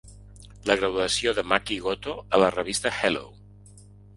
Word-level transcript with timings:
La 0.69 0.77
graduació 0.79 1.33
de 1.39 1.43
Maki 1.51 1.77
Goto 1.85 2.15
a 2.39 2.43
la 2.45 2.51
revista 2.59 2.97
Hello! 3.03 3.25